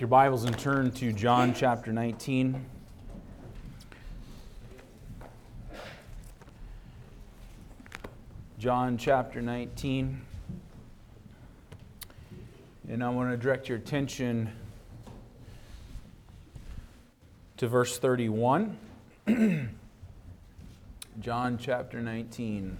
[0.00, 2.64] your Bibles and turn to John chapter 19.
[8.60, 10.20] John chapter 19.
[12.88, 14.52] And I want to direct your attention
[17.56, 18.78] to verse 31.
[21.20, 22.78] John chapter 19.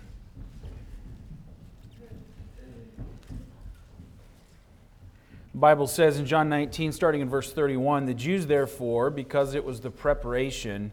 [5.58, 9.80] Bible says in John 19, starting in verse 31, the Jews, therefore, because it was
[9.80, 10.92] the preparation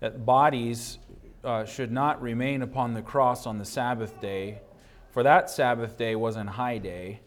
[0.00, 0.98] that bodies
[1.44, 4.58] uh, should not remain upon the cross on the Sabbath day,
[5.12, 7.20] for that Sabbath day was an high day,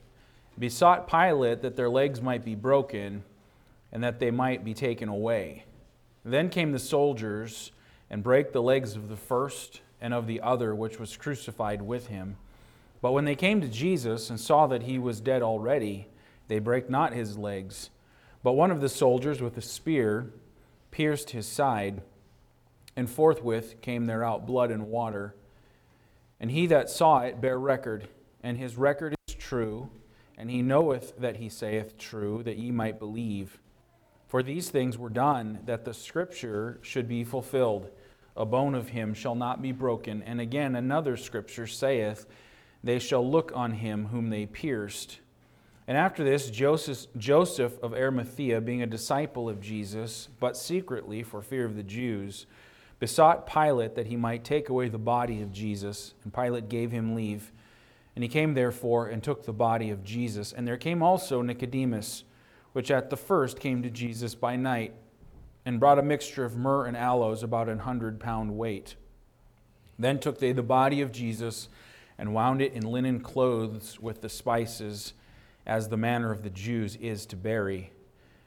[0.59, 3.23] besought Pilate that their legs might be broken
[3.93, 5.63] and that they might be taken away.
[6.25, 7.71] Then came the soldiers
[8.09, 12.07] and brake the legs of the first and of the other which was crucified with
[12.07, 12.35] him.
[13.01, 16.09] But when they came to Jesus and saw that he was dead already,
[16.47, 17.89] they brake not his legs.
[18.43, 20.31] But one of the soldiers with a spear
[20.91, 22.01] pierced his side,
[22.95, 25.35] and forthwith came there out blood and water.
[26.39, 28.07] And he that saw it bare record,
[28.43, 29.89] and his record is true,
[30.37, 33.59] and he knoweth that he saith true, that ye might believe.
[34.27, 37.89] For these things were done, that the scripture should be fulfilled.
[38.37, 40.21] A bone of him shall not be broken.
[40.23, 42.25] And again, another scripture saith,
[42.83, 45.19] They shall look on him whom they pierced.
[45.87, 51.41] And after this, Joseph, Joseph of Arimathea, being a disciple of Jesus, but secretly for
[51.41, 52.47] fear of the Jews,
[52.99, 56.15] besought Pilate that he might take away the body of Jesus.
[56.23, 57.51] And Pilate gave him leave.
[58.15, 60.51] And he came therefore and took the body of Jesus.
[60.53, 62.23] And there came also Nicodemus,
[62.73, 64.93] which at the first came to Jesus by night,
[65.65, 68.95] and brought a mixture of myrrh and aloes, about an hundred pound weight.
[69.99, 71.69] Then took they the body of Jesus
[72.17, 75.13] and wound it in linen clothes with the spices
[75.65, 77.91] as the manner of the Jews is to bury.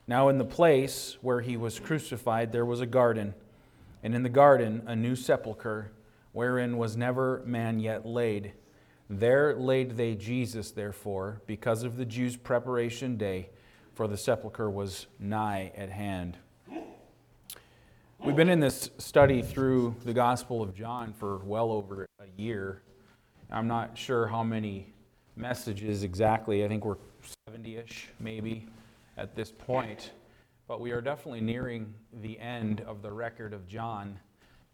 [0.07, 3.35] Now, in the place where he was crucified, there was a garden,
[4.03, 5.91] and in the garden a new sepulchre,
[6.33, 8.53] wherein was never man yet laid.
[9.11, 13.51] There laid they Jesus, therefore, because of the Jews' preparation day,
[13.95, 16.39] for the sepulchre was nigh at hand.
[18.25, 22.83] We've been in this study through the Gospel of John for well over a year.
[23.51, 24.93] I'm not sure how many
[25.37, 26.65] messages exactly.
[26.65, 26.97] I think we're
[27.59, 28.67] 70 ish, maybe,
[29.17, 30.13] at this point.
[30.69, 31.93] But we are definitely nearing
[32.23, 34.19] the end of the record of John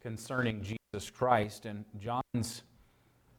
[0.02, 1.64] concerning Jesus Christ.
[1.64, 2.62] And John's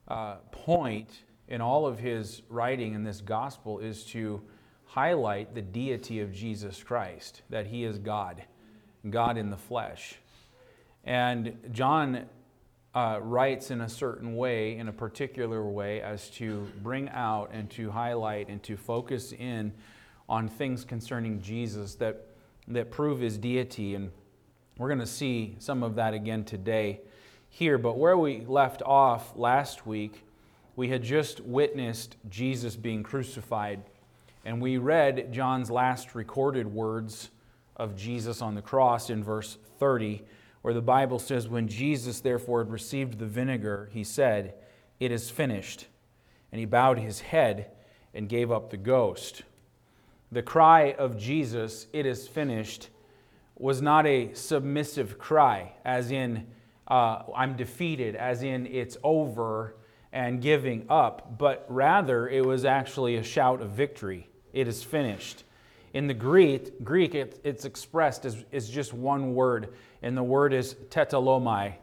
[0.07, 1.09] uh, point
[1.47, 4.41] in all of his writing in this gospel is to
[4.85, 8.41] highlight the deity of Jesus Christ, that he is God,
[9.11, 10.15] God in the flesh.
[11.03, 12.25] And John
[12.95, 17.69] uh, writes in a certain way, in a particular way, as to bring out and
[17.69, 19.73] to highlight and to focus in
[20.29, 22.25] on things concerning Jesus that,
[22.69, 23.95] that prove his deity.
[23.95, 24.11] And
[24.77, 27.01] we're going to see some of that again today
[27.49, 27.77] here.
[27.77, 30.23] But where we left off last week,
[30.77, 33.83] we had just witnessed Jesus being crucified.
[34.45, 37.29] And we read John's last recorded words
[37.75, 40.23] of Jesus on the cross in verse 30
[40.65, 44.55] where the Bible says, When Jesus therefore had received the vinegar, he said,
[44.99, 45.85] It is finished.
[46.51, 47.69] And he bowed his head
[48.15, 49.43] and gave up the ghost.
[50.31, 52.89] The cry of Jesus, It is finished,
[53.55, 56.47] was not a submissive cry, as in,
[56.87, 59.75] uh, I'm defeated, as in, it's over
[60.11, 64.29] and giving up, but rather it was actually a shout of victory.
[64.51, 65.43] It is finished.
[65.95, 70.51] In the Greek, Greek it, it's expressed as, as just one word, and the word
[70.51, 71.75] is tetelestai.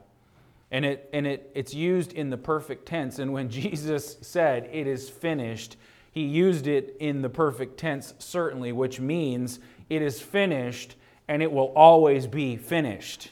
[0.70, 3.18] And, it, and it, it's used in the perfect tense.
[3.18, 5.78] And when Jesus said, It is finished,
[6.12, 10.94] he used it in the perfect tense, certainly, which means it is finished
[11.26, 13.30] and it will always be finished.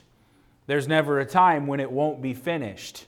[0.67, 3.05] There's never a time when it won't be finished.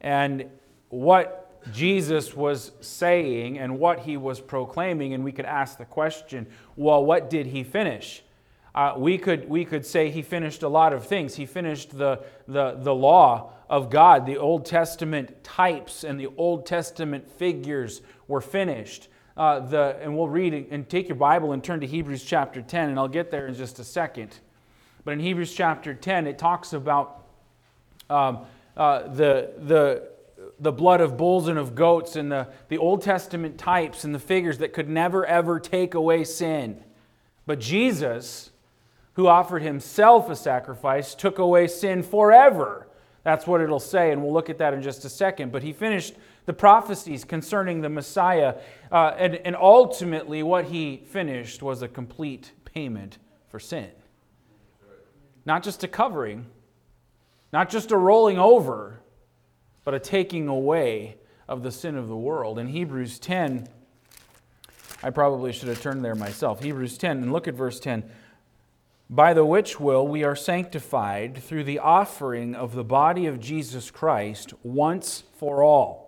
[0.00, 0.46] And
[0.88, 1.41] what
[1.72, 6.46] Jesus was saying and what he was proclaiming, and we could ask the question
[6.76, 8.22] well, what did he finish?
[8.74, 11.34] Uh, we, could, we could say he finished a lot of things.
[11.34, 16.64] He finished the, the, the law of God, the Old Testament types and the Old
[16.66, 19.08] Testament figures were finished.
[19.36, 22.90] Uh, the, and we'll read and take your Bible and turn to Hebrews chapter 10,
[22.90, 24.38] and I'll get there in just a second.
[25.04, 27.26] But in Hebrews chapter 10, it talks about
[28.10, 28.40] um,
[28.76, 30.11] uh, the, the
[30.62, 34.20] the blood of bulls and of goats and the, the Old Testament types and the
[34.20, 36.82] figures that could never, ever take away sin.
[37.46, 38.52] But Jesus,
[39.14, 42.86] who offered himself a sacrifice, took away sin forever.
[43.24, 45.50] That's what it'll say, and we'll look at that in just a second.
[45.50, 46.14] But he finished
[46.46, 48.54] the prophecies concerning the Messiah,
[48.90, 53.18] uh, and, and ultimately, what he finished was a complete payment
[53.48, 53.90] for sin.
[55.44, 56.46] Not just a covering,
[57.52, 59.01] not just a rolling over,
[59.84, 61.16] but a taking away
[61.48, 62.58] of the sin of the world.
[62.58, 63.68] In Hebrews 10,
[65.02, 66.62] I probably should have turned there myself.
[66.62, 68.04] Hebrews 10, and look at verse 10.
[69.10, 73.90] By the which will we are sanctified through the offering of the body of Jesus
[73.90, 76.01] Christ once for all.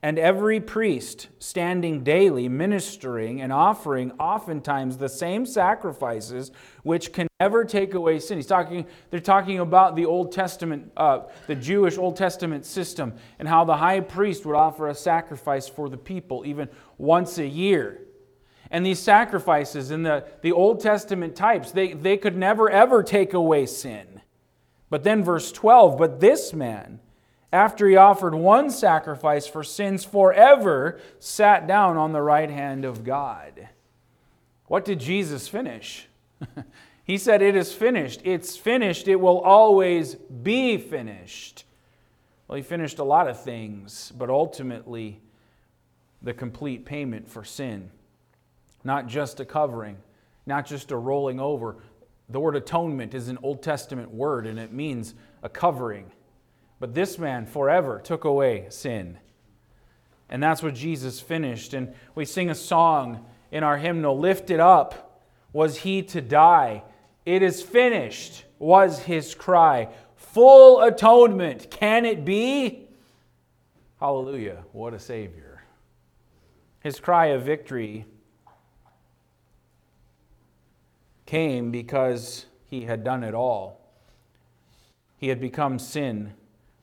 [0.00, 6.52] And every priest standing daily ministering and offering oftentimes the same sacrifices
[6.84, 8.38] which can never take away sin.
[8.38, 13.48] He's talking, they're talking about the Old Testament, uh, the Jewish Old Testament system, and
[13.48, 18.00] how the high priest would offer a sacrifice for the people even once a year.
[18.70, 23.34] And these sacrifices in the, the Old Testament types, they, they could never ever take
[23.34, 24.20] away sin.
[24.90, 27.00] But then verse 12, but this man,
[27.52, 33.04] after he offered one sacrifice for sins forever, sat down on the right hand of
[33.04, 33.68] God.
[34.66, 36.08] What did Jesus finish?
[37.04, 38.20] he said, It is finished.
[38.24, 39.08] It's finished.
[39.08, 41.64] It will always be finished.
[42.46, 45.20] Well, he finished a lot of things, but ultimately,
[46.20, 47.90] the complete payment for sin.
[48.84, 49.96] Not just a covering,
[50.46, 51.76] not just a rolling over.
[52.28, 56.12] The word atonement is an Old Testament word, and it means a covering
[56.80, 59.18] but this man forever took away sin.
[60.28, 61.74] And that's what Jesus finished.
[61.74, 65.22] And we sing a song in our hymnal Lift it up,
[65.52, 66.82] was he to die?
[67.24, 69.88] It is finished, was his cry.
[70.16, 72.88] Full atonement, can it be?
[73.98, 75.62] Hallelujah, what a Savior.
[76.80, 78.06] His cry of victory
[81.26, 83.80] came because he had done it all.
[85.18, 86.34] He had become sin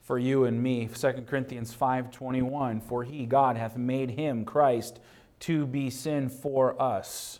[0.06, 0.88] for you and me.
[0.88, 5.00] 2 corinthians 5.21 for he god hath made him christ
[5.42, 7.40] to be sin for us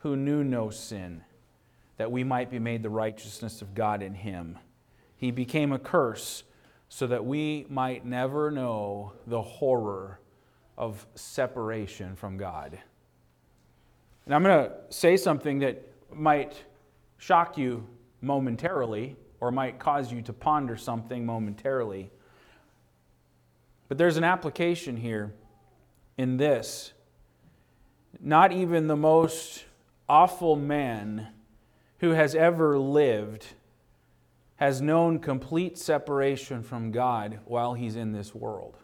[0.00, 1.22] who knew no sin
[1.96, 4.58] that we might be made the righteousness of god in him.
[5.16, 6.42] He became a curse
[6.88, 10.18] so that we might never know the horror
[10.76, 12.78] of separation from god.
[14.26, 16.56] And i'm going to say something that might
[17.18, 17.86] shock you
[18.20, 22.10] momentarily or might cause you to ponder something momentarily.
[23.88, 25.32] But there's an application here
[26.16, 26.92] in this.
[28.20, 29.64] Not even the most
[30.08, 31.28] awful man
[31.98, 33.46] who has ever lived
[34.56, 38.76] has known complete separation from God while he's in this world.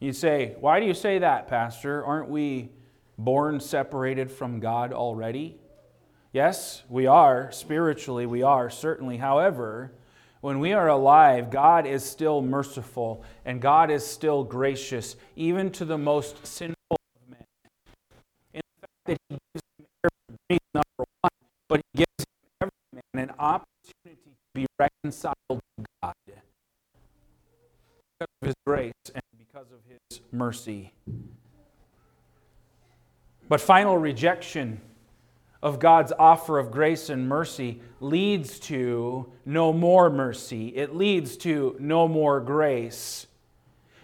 [0.00, 2.04] You say, Why do you say that, Pastor?
[2.04, 2.70] Aren't we
[3.16, 5.60] born separated from God already?
[6.32, 7.52] Yes, we are.
[7.52, 9.18] Spiritually, we are, certainly.
[9.18, 9.92] However,
[10.40, 15.84] when we are alive, God is still merciful and God is still gracious, even to
[15.84, 16.98] the most sinful of
[17.28, 17.44] men.
[18.54, 19.66] In the fact that He gives
[20.48, 21.30] him number one,
[21.68, 22.24] but He gives
[22.62, 22.72] every
[23.14, 25.60] man an opportunity to be reconciled to
[26.02, 26.40] God because
[28.40, 30.94] of His grace and because of His mercy.
[33.50, 34.80] But final rejection
[35.62, 40.68] of God's offer of grace and mercy leads to no more mercy.
[40.68, 43.28] It leads to no more grace.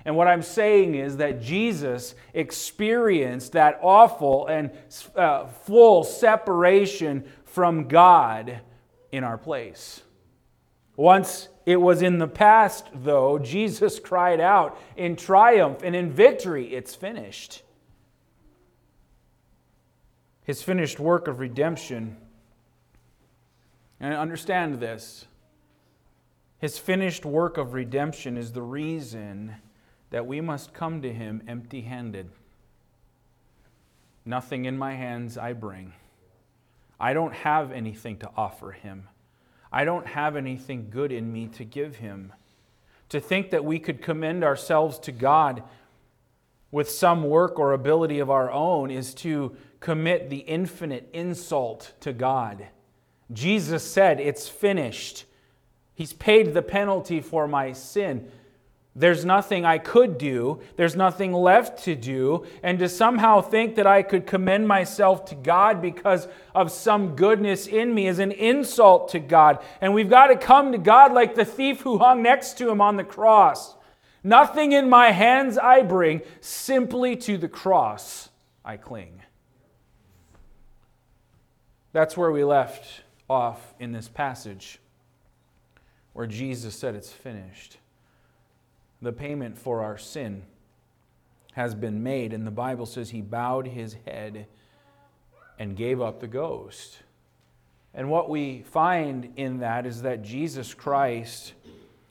[0.05, 4.71] And what I'm saying is that Jesus experienced that awful and
[5.17, 8.61] uh, full separation from God
[9.11, 10.03] in our place.
[10.97, 16.73] Once it was in the past, though, Jesus cried out in triumph and in victory,
[16.73, 17.63] It's finished
[20.49, 22.17] his finished work of redemption.
[24.01, 25.27] And understand this
[26.57, 29.57] his finished work of redemption is the reason
[30.09, 32.31] that we must come to him empty handed.
[34.25, 35.93] Nothing in my hands I bring.
[36.99, 39.07] I don't have anything to offer him.
[39.71, 42.33] I don't have anything good in me to give him.
[43.11, 45.63] To think that we could commend ourselves to God
[46.71, 52.13] with some work or ability of our own is to commit the infinite insult to
[52.13, 52.67] God.
[53.33, 55.25] Jesus said, It's finished.
[55.95, 58.31] He's paid the penalty for my sin.
[58.99, 60.61] There's nothing I could do.
[60.77, 62.47] There's nothing left to do.
[62.65, 67.69] And to somehow think that I could commend myself to God because of some goodness
[67.69, 69.63] in me is an insult to God.
[69.81, 72.81] And we've got to come to God like the thief who hung next to him
[72.81, 73.77] on the cross.
[74.29, 78.29] Nothing in my hands I bring, simply to the cross
[78.63, 79.23] I cling.
[81.95, 84.81] That's where we left off in this passage,
[86.13, 87.79] where Jesus said, It's finished.
[89.01, 90.43] The payment for our sin
[91.53, 94.47] has been made, and the Bible says he bowed his head
[95.59, 96.99] and gave up the ghost.
[97.95, 101.55] And what we find in that is that Jesus Christ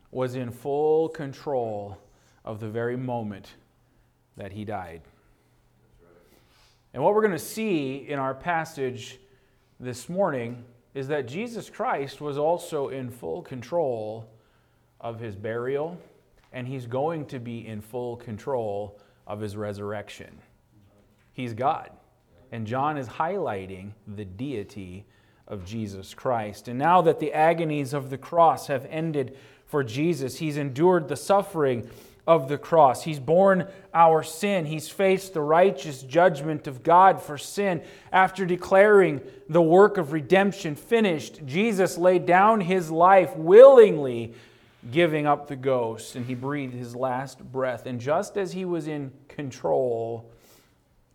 [0.10, 2.00] was in full control
[2.48, 3.50] of the very moment
[4.38, 5.02] that he died.
[6.94, 9.20] And what we're going to see in our passage
[9.82, 10.64] this morning
[10.96, 14.30] is that Jesus Christ was also in full control
[15.02, 16.00] of his burial,
[16.54, 20.40] and he's going to be in full control of his resurrection.
[21.34, 21.90] He's God.
[22.54, 25.06] And John is highlighting the deity
[25.50, 26.70] of Jesus Christ.
[26.70, 31.18] And now that the agonies of the cross have ended for Jesus, he's endured the
[31.18, 31.90] suffering
[32.28, 33.04] of the cross.
[33.04, 34.66] He's borne our sin.
[34.66, 37.82] He's faced the righteous judgment of God for sin.
[38.12, 44.34] After declaring the work of redemption finished, Jesus laid down his life willingly,
[44.92, 47.86] giving up the ghost, and he breathed his last breath.
[47.86, 50.30] And just as he was in control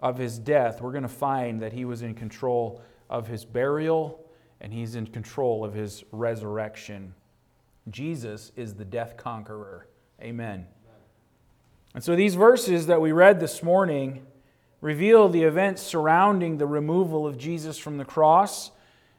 [0.00, 4.19] of his death, we're going to find that he was in control of his burial
[4.62, 7.14] and he's in control of his resurrection.
[7.90, 9.88] Jesus is the death conqueror.
[10.21, 10.66] Amen.
[11.94, 14.26] And so these verses that we read this morning
[14.80, 18.70] reveal the events surrounding the removal of Jesus from the cross.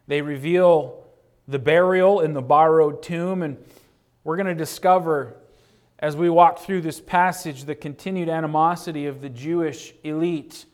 [0.07, 1.03] They reveal
[1.47, 3.43] the burial in the borrowed tomb.
[3.43, 3.57] And
[4.23, 5.35] we're going to discover
[5.99, 10.65] as we walk through this passage the continued animosity of the Jewish elite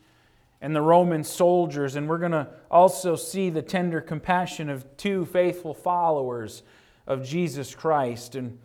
[0.60, 1.96] and the Roman soldiers.
[1.96, 6.62] And we're going to also see the tender compassion of two faithful followers
[7.06, 8.34] of Jesus Christ.
[8.34, 8.58] And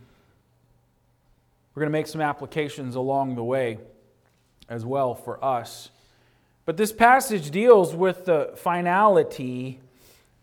[1.75, 3.77] we're going to make some applications along the way
[4.69, 5.89] as well for us.
[6.65, 9.81] But this passage deals with the finality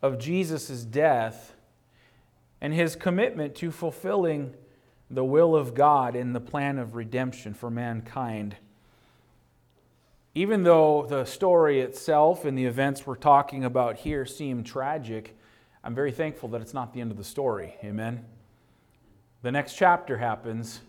[0.03, 1.55] of Jesus' death
[2.61, 4.53] and his commitment to fulfilling
[5.11, 8.57] the will of God in the plan of redemption for mankind.
[10.35, 15.37] Even though the story itself and the events we're talking about here seem tragic,
[15.83, 17.77] I'm very thankful that it's not the end of the story.
[17.83, 18.25] Amen.
[19.43, 20.81] The next chapter happens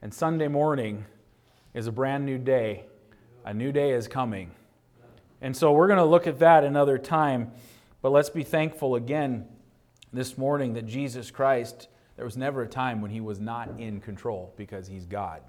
[0.00, 1.04] and Sunday morning
[1.74, 2.84] is a brand new day.
[3.44, 4.52] A new day is coming.
[5.40, 7.50] And so we're going to look at that another time.
[8.00, 9.46] But let's be thankful again
[10.12, 14.00] this morning that Jesus Christ, there was never a time when he was not in
[14.00, 15.42] control because he's God.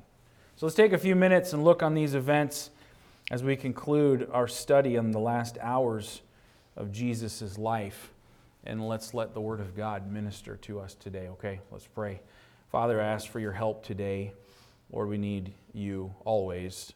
[0.56, 2.72] So let's take a few minutes and look on these events
[3.32, 6.22] as we conclude our study on the last hours
[6.76, 8.12] of Jesus' life.
[8.64, 11.60] And let's let the Word of God minister to us today, okay?
[11.72, 12.20] Let's pray.
[12.72, 14.32] Father, I ask for your help today.
[14.92, 16.94] Lord, we need you always.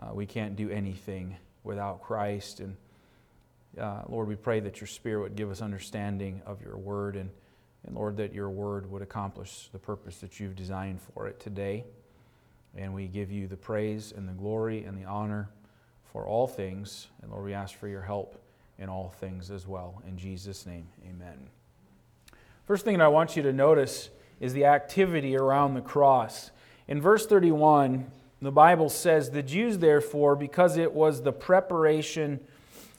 [0.00, 2.60] Uh, we can't do anything without Christ.
[2.60, 2.74] And
[3.78, 7.28] uh, Lord, we pray that your Spirit would give us understanding of your word, and,
[7.86, 11.84] and Lord, that your word would accomplish the purpose that you've designed for it today.
[12.74, 15.50] And we give you the praise and the glory and the honor
[16.14, 17.08] for all things.
[17.20, 18.42] And Lord, we ask for your help
[18.78, 20.02] in all things as well.
[20.08, 21.50] In Jesus' name, amen.
[22.64, 24.08] First thing that I want you to notice
[24.40, 26.50] is the activity around the cross.
[26.86, 32.40] In verse 31, the Bible says, The Jews, therefore, because it was the preparation,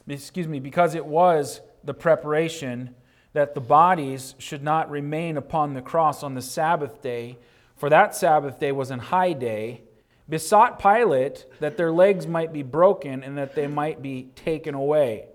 [0.07, 2.95] excuse me, because it was the preparation
[3.33, 7.37] that the bodies should not remain upon the cross on the Sabbath day,
[7.75, 9.81] for that Sabbath day was an high day,
[10.27, 15.27] besought Pilate that their legs might be broken and that they might be taken away.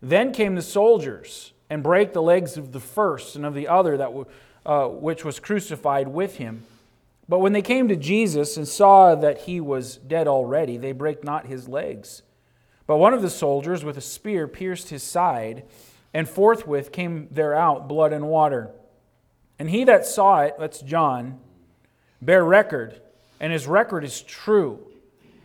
[0.00, 3.96] Then came the soldiers and brake the legs of the first and of the other
[3.96, 4.12] that
[4.68, 6.62] uh, which was crucified with him.
[7.26, 11.24] But when they came to Jesus and saw that he was dead already, they brake
[11.24, 12.22] not his legs.
[12.86, 15.64] But one of the soldiers with a spear pierced his side,
[16.12, 18.70] and forthwith came there out blood and water.
[19.58, 21.38] And he that saw it, that's John,
[22.20, 23.00] bare record,
[23.40, 24.80] and his record is true.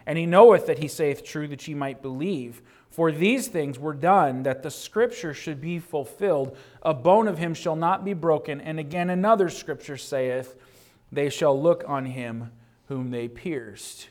[0.05, 2.61] And he knoweth that he saith true, that ye might believe.
[2.93, 6.55] For these things were done that the scripture should be fulfilled.
[6.83, 8.61] A bone of him shall not be broken.
[8.61, 10.55] And again, another scripture saith,
[11.11, 12.51] They shall look on him
[12.89, 14.09] whom they pierced.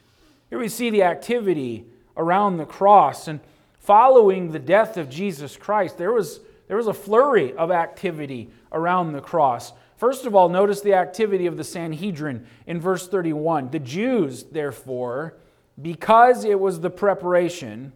[0.50, 1.84] Here we see the activity
[2.16, 3.28] around the cross.
[3.28, 3.38] And
[3.78, 9.12] following the death of Jesus Christ, there was, there was a flurry of activity around
[9.12, 9.72] the cross.
[9.96, 13.70] First of all, notice the activity of the Sanhedrin in verse 31.
[13.70, 15.36] The Jews, therefore,
[15.80, 17.92] because it was the preparation,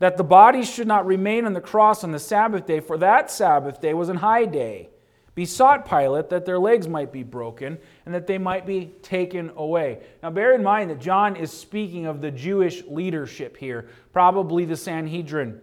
[0.00, 3.30] that the bodies should not remain on the cross on the Sabbath day, for that
[3.30, 4.88] Sabbath day was an high day,
[5.34, 10.00] besought Pilate that their legs might be broken and that they might be taken away.
[10.22, 14.76] Now, bear in mind that John is speaking of the Jewish leadership here, probably the
[14.76, 15.60] Sanhedrin.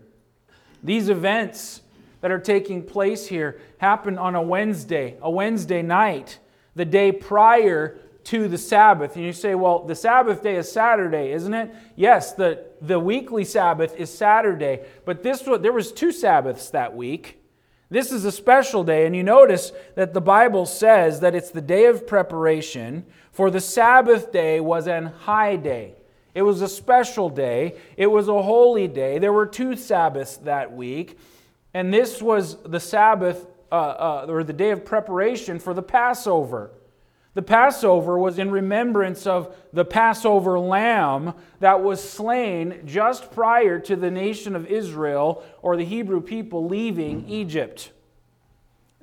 [0.83, 1.81] These events
[2.21, 6.37] that are taking place here happened on a Wednesday, a Wednesday night,
[6.75, 9.15] the day prior to the Sabbath.
[9.15, 11.73] And you say, well, the Sabbath day is Saturday, isn't it?
[11.95, 14.81] Yes, the, the weekly Sabbath is Saturday.
[15.05, 17.41] But this there was two Sabbaths that week.
[17.89, 21.61] This is a special day, and you notice that the Bible says that it's the
[21.61, 25.95] day of preparation, for the Sabbath day was an high day.
[26.35, 29.19] It was a special day, it was a holy day.
[29.19, 31.17] There were two Sabbaths that week,
[31.73, 36.71] and this was the Sabbath, uh, uh, or the day of preparation for the Passover.
[37.37, 43.95] The Passover was in remembrance of the Passover lamb that was slain just prior to
[43.95, 47.91] the nation of Israel or the Hebrew people leaving Egypt.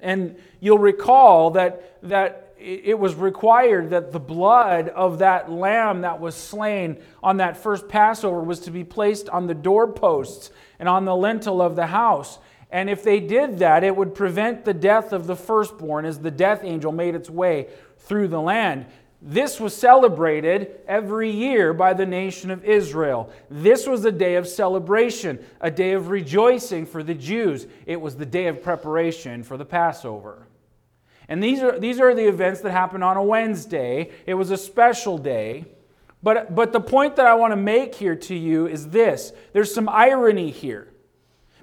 [0.00, 6.18] And you'll recall that, that it was required that the blood of that lamb that
[6.18, 10.50] was slain on that first Passover was to be placed on the doorposts
[10.80, 12.40] and on the lintel of the house.
[12.68, 16.32] And if they did that, it would prevent the death of the firstborn as the
[16.32, 17.68] death angel made its way
[18.04, 18.86] through the land.
[19.26, 23.30] This was celebrated every year by the nation of Israel.
[23.50, 27.66] This was a day of celebration, a day of rejoicing for the Jews.
[27.86, 30.46] It was the day of preparation for the Passover.
[31.26, 34.10] And these are, these are the events that happened on a Wednesday.
[34.26, 35.64] It was a special day.
[36.22, 39.72] But, but the point that I want to make here to you is this there's
[39.72, 40.88] some irony here.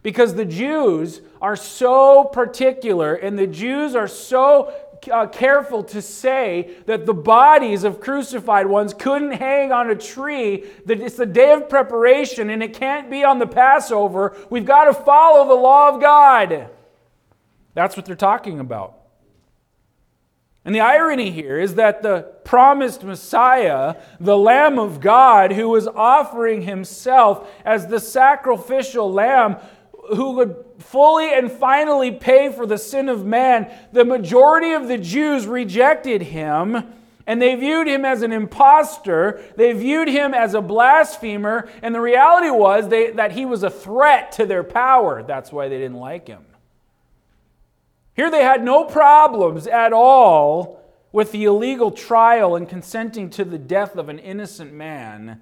[0.03, 4.73] Because the Jews are so particular and the Jews are so
[5.09, 10.65] uh, careful to say that the bodies of crucified ones couldn't hang on a tree,
[10.85, 14.35] that it's the day of preparation and it can't be on the Passover.
[14.49, 16.69] We've got to follow the law of God.
[17.73, 18.97] That's what they're talking about.
[20.63, 25.87] And the irony here is that the promised Messiah, the Lamb of God, who was
[25.87, 29.57] offering himself as the sacrificial lamb,
[30.15, 34.97] who would fully and finally pay for the sin of man, the majority of the
[34.97, 36.93] Jews rejected him
[37.27, 39.43] and they viewed him as an impostor.
[39.55, 41.69] They viewed him as a blasphemer.
[41.81, 45.23] And the reality was they, that he was a threat to their power.
[45.23, 46.45] That's why they didn't like him.
[48.15, 53.57] Here they had no problems at all with the illegal trial and consenting to the
[53.57, 55.41] death of an innocent man,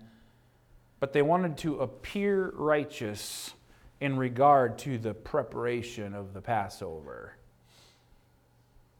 [1.00, 3.54] but they wanted to appear righteous
[4.02, 7.34] in regard to the preparation of the Passover.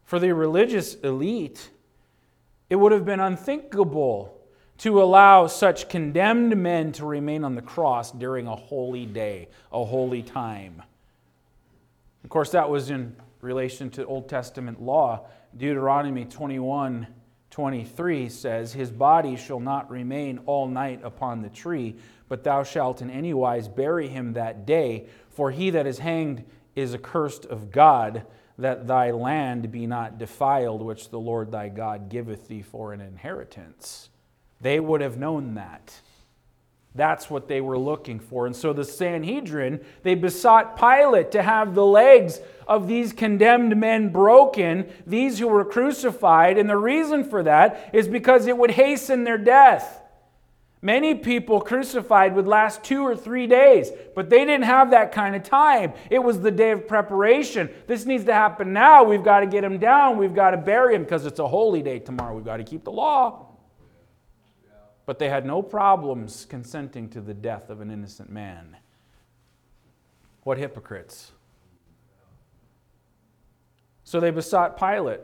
[0.04, 1.70] For the religious elite,
[2.68, 4.36] it would have been unthinkable
[4.78, 9.84] to allow such condemned men to remain on the cross during a holy day, a
[9.84, 10.82] holy time.
[12.24, 15.26] Of course, that was in relation to Old Testament law.
[15.56, 17.06] Deuteronomy 21
[17.50, 21.96] 23 says, His body shall not remain all night upon the tree,
[22.30, 25.06] but thou shalt in any wise bury him that day.
[25.30, 26.44] For he that is hanged
[26.76, 28.24] is accursed of God,
[28.56, 33.00] that thy land be not defiled, which the Lord thy God giveth thee for an
[33.00, 34.10] inheritance.
[34.60, 36.00] They would have known that.
[36.94, 38.46] That's what they were looking for.
[38.46, 44.10] And so the Sanhedrin, they besought Pilate to have the legs of these condemned men
[44.10, 46.58] broken, these who were crucified.
[46.58, 49.99] And the reason for that is because it would hasten their death.
[50.82, 55.36] Many people crucified would last two or three days, but they didn't have that kind
[55.36, 55.92] of time.
[56.08, 57.68] It was the day of preparation.
[57.86, 59.04] This needs to happen now.
[59.04, 60.16] We've got to get him down.
[60.16, 62.34] We've got to bury him because it's a holy day tomorrow.
[62.34, 63.46] We've got to keep the law.
[65.04, 68.76] But they had no problems consenting to the death of an innocent man.
[70.44, 71.32] What hypocrites!
[74.04, 75.20] So they besought Pilate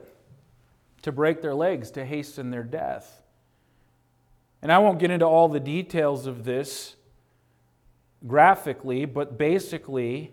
[1.01, 3.16] to break their legs to hasten their death.
[4.67, 6.97] And I won't get into all the details of this
[8.27, 10.33] graphically, but basically,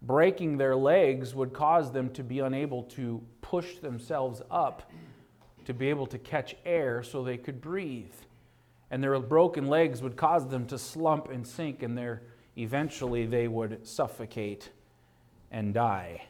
[0.00, 4.90] breaking their legs would cause them to be unable to push themselves up
[5.66, 8.14] to be able to catch air so they could breathe.
[8.90, 12.22] And their broken legs would cause them to slump and sink, and their,
[12.56, 14.70] eventually they would suffocate
[15.50, 16.28] and die.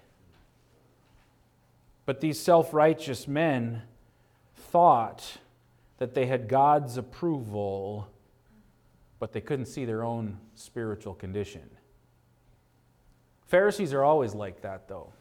[2.06, 3.82] But these self righteous men
[4.56, 5.38] thought
[6.00, 8.08] that they had God's approval,
[9.18, 11.68] but they couldn't see their own spiritual condition.
[13.46, 15.12] Pharisees are always like that, though.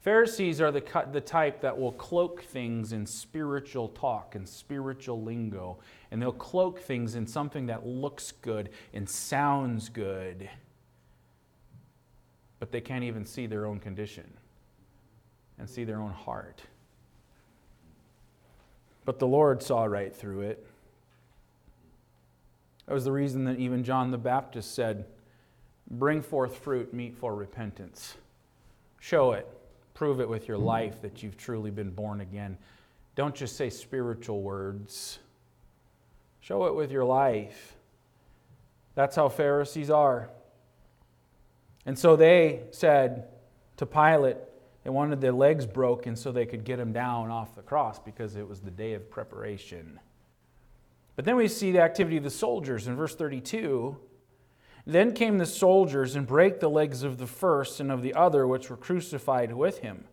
[0.00, 5.78] Pharisees are the, the type that will cloak things in spiritual talk and spiritual lingo,
[6.10, 10.50] and they'll cloak things in something that looks good and sounds good,
[12.58, 14.30] but they can't even see their own condition
[15.58, 16.60] and see their own heart.
[19.04, 20.66] But the Lord saw right through it.
[22.86, 25.06] That was the reason that even John the Baptist said,
[25.90, 28.16] Bring forth fruit meet for repentance.
[29.00, 29.46] Show it.
[29.92, 32.58] Prove it with your life that you've truly been born again.
[33.14, 35.20] Don't just say spiritual words,
[36.40, 37.76] show it with your life.
[38.96, 40.30] That's how Pharisees are.
[41.86, 43.28] And so they said
[43.76, 44.36] to Pilate,
[44.84, 48.36] they wanted their legs broken so they could get him down off the cross because
[48.36, 49.98] it was the day of preparation.
[51.16, 53.96] But then we see the activity of the soldiers in verse 32.
[54.86, 58.46] Then came the soldiers and brake the legs of the first and of the other
[58.46, 60.04] which were crucified with him.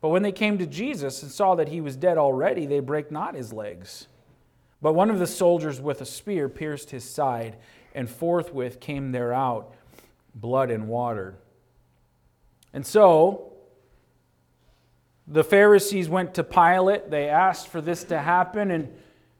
[0.00, 3.10] But when they came to Jesus and saw that he was dead already, they brake
[3.10, 4.06] not his legs.
[4.80, 7.56] But one of the soldiers with a spear pierced his side,
[7.94, 9.74] and forthwith came there out
[10.34, 11.34] blood and water.
[12.72, 13.49] And so
[15.30, 17.08] the Pharisees went to Pilate.
[17.10, 18.92] They asked for this to happen, and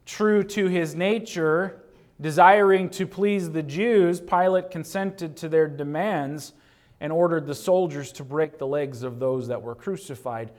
[0.06, 1.82] true to his nature,
[2.20, 6.52] desiring to please the Jews, Pilate consented to their demands
[7.00, 10.52] and ordered the soldiers to break the legs of those that were crucified.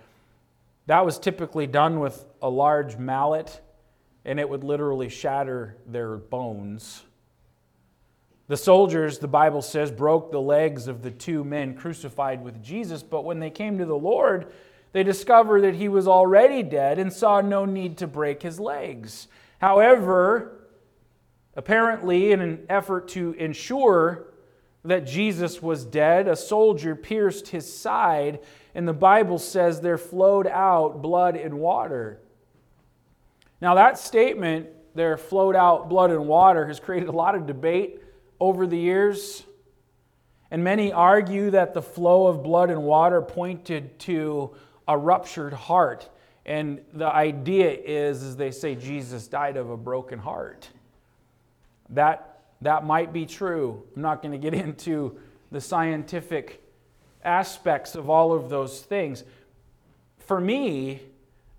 [0.87, 3.61] That was typically done with a large mallet,
[4.25, 7.03] and it would literally shatter their bones.
[8.47, 13.01] The soldiers, the Bible says, broke the legs of the two men crucified with Jesus,
[13.01, 14.51] but when they came to the Lord,
[14.93, 19.27] they discovered that he was already dead and saw no need to break his legs.
[19.59, 20.67] However,
[21.55, 24.27] apparently, in an effort to ensure
[24.83, 28.39] that Jesus was dead, a soldier pierced his side,
[28.73, 32.19] and the Bible says there flowed out blood and water.
[33.61, 38.01] Now, that statement, there flowed out blood and water, has created a lot of debate
[38.39, 39.43] over the years.
[40.49, 44.51] And many argue that the flow of blood and water pointed to
[44.87, 46.09] a ruptured heart.
[46.45, 50.69] And the idea is, as they say, Jesus died of a broken heart.
[51.89, 53.83] That, that might be true.
[53.95, 55.19] I'm not going to get into
[55.51, 56.63] the scientific
[57.23, 59.23] aspects of all of those things.
[60.19, 61.01] For me,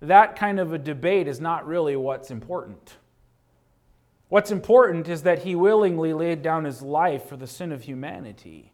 [0.01, 2.97] that kind of a debate is not really what's important.
[4.29, 8.72] What's important is that he willingly laid down his life for the sin of humanity.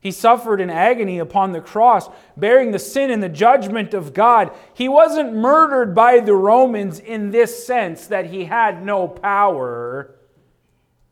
[0.00, 4.50] He suffered in agony upon the cross, bearing the sin and the judgment of God.
[4.72, 10.14] He wasn't murdered by the Romans in this sense that he had no power.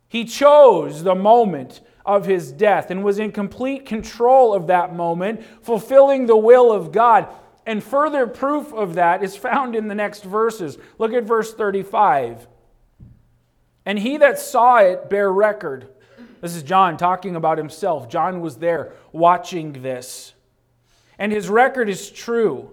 [0.09, 5.45] He chose the moment of his death and was in complete control of that moment,
[5.63, 7.29] fulfilling the will of God.
[7.67, 10.79] And further proof of that is found in the next verses.
[10.97, 12.49] Look at verse 35.
[13.85, 15.91] And he that saw it bare record.
[16.41, 18.09] This is John talking about himself.
[18.09, 20.35] John was there watching this.
[21.19, 22.71] And his record is true.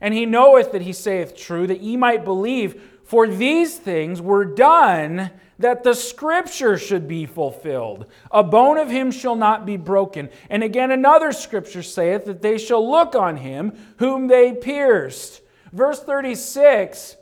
[0.00, 3.00] And he knoweth that he saith true, that ye might believe.
[3.04, 8.06] For these things were done that the scripture should be fulfilled.
[8.30, 10.30] A bone of him shall not be broken.
[10.48, 15.42] And again, another scripture saith that they shall look on him whom they pierced.
[15.72, 17.16] Verse 36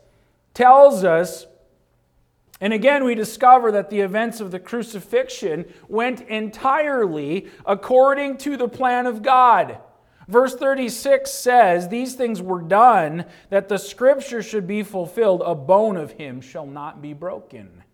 [0.55, 1.47] tells us
[2.61, 8.69] and again, we discover that the events of the crucifixion went entirely according to the
[8.69, 9.79] plan of God.
[10.27, 15.43] Verse 36 says, These things were done that the scripture should be fulfilled.
[15.45, 17.85] A bone of him shall not be broken.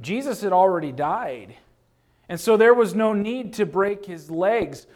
[0.00, 1.56] Jesus had already died.
[2.28, 4.86] And so there was no need to break his legs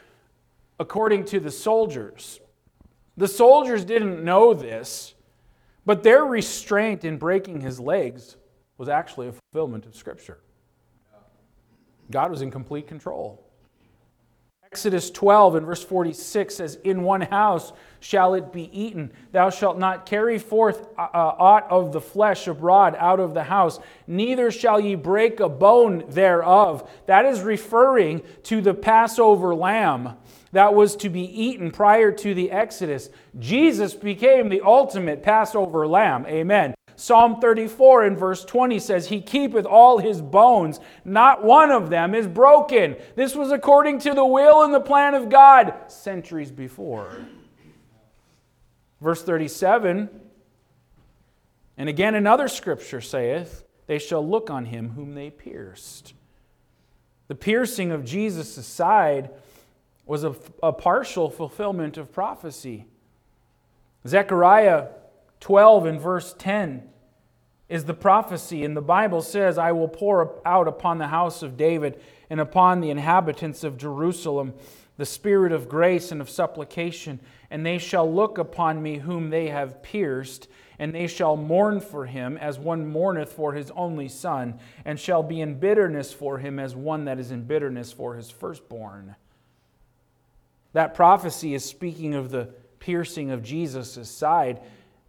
[0.79, 2.41] according to the soldiers.
[3.17, 5.15] The soldiers didn't know this.
[5.87, 8.37] But their restraint in breaking his legs
[8.77, 10.39] was actually a fulfillment of Scripture.
[12.11, 13.43] God was in complete control.
[14.65, 19.13] Exodus 12 and verse 46 says, In one house shall it be eaten.
[19.33, 23.45] Thou shalt not carry forth uh, uh, aught of the flesh abroad out of the
[23.45, 26.91] house, neither shall ye break a bone thereof.
[27.07, 30.17] That is referring to the Passover lamb
[30.57, 33.11] that was to be eaten prior to the Exodus.
[33.39, 36.25] Jesus became the ultimate Passover lamb.
[36.25, 36.75] Amen.
[36.95, 42.15] Psalm 34 in verse 20 says, He keepeth all his bones, not one of them
[42.15, 42.97] is broken.
[43.17, 47.19] This was according to the will and the plan of God centuries before.
[49.03, 50.09] Verse 37
[51.77, 56.15] And again another scripture saith, They shall look on him whom they pierced.
[57.29, 59.29] The piercing of Jesus' side
[60.07, 62.87] was a, a partial fulfillment of prophecy.
[64.07, 64.87] Zechariah
[65.41, 66.89] 12 and verse 10
[67.69, 71.57] is the prophecy, and the Bible says, I will pour out upon the house of
[71.57, 74.55] David and upon the inhabitants of Jerusalem
[74.97, 79.49] the spirit of grace and of supplication, and they shall look upon me whom they
[79.49, 84.59] have pierced, and they shall mourn for him as one mourneth for his only son,
[84.85, 88.31] and shall be in bitterness for him as one that is in bitterness for his
[88.31, 89.17] firstborn.
[90.77, 94.61] That prophecy is speaking of the piercing of Jesus' side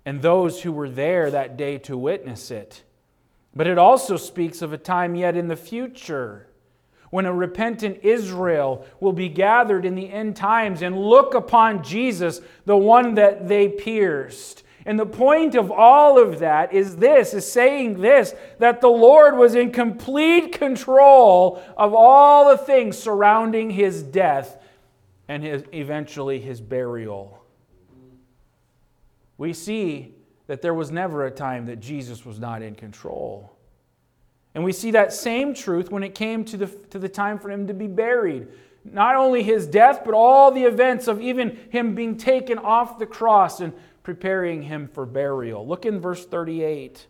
[0.06, 2.84] and those who were there that day to witness it.
[3.54, 6.48] But it also speaks of a time yet in the future
[7.10, 12.40] when a repentant Israel will be gathered in the end times and look upon Jesus,
[12.64, 14.64] the one that they pierced.
[14.86, 19.36] And the point of all of that is this is saying this that the Lord
[19.36, 24.64] was in complete control of all the things surrounding his death
[25.28, 27.44] and his, eventually his burial.
[29.38, 30.16] We see
[30.48, 33.58] that there was never a time that Jesus was not in control.
[34.56, 37.52] And we see that same truth when it came to the, to the time for
[37.52, 38.48] him to be buried.
[38.84, 43.06] Not only his death, but all the events of even him being taken off the
[43.06, 45.68] cross and preparing him for burial.
[45.68, 47.06] Look in verse 38.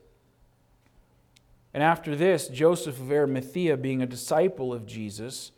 [1.74, 5.52] And after this, Joseph of Arimathea, being a disciple of Jesus,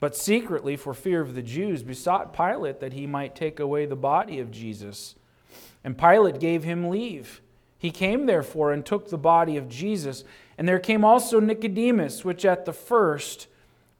[0.00, 3.96] but secretly for fear of the Jews, besought Pilate that he might take away the
[3.96, 5.14] body of Jesus.
[5.82, 7.40] And Pilate gave him leave.
[7.78, 10.24] He came therefore and took the body of Jesus.
[10.56, 13.48] And there came also Nicodemus, which at the first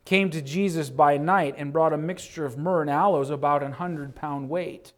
[0.04, 3.72] came to Jesus by night and brought a mixture of myrrh and aloes about an
[3.72, 4.92] hundred pound weight.